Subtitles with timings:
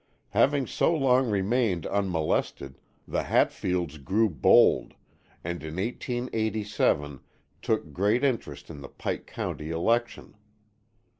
[0.29, 4.95] Having so long remained unmolested, the Hatfields grew bold,
[5.43, 7.19] and in 1887,
[7.61, 10.33] took great interest in the Pike County election.